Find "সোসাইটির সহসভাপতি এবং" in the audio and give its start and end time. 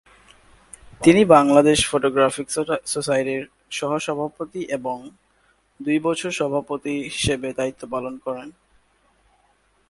2.85-4.97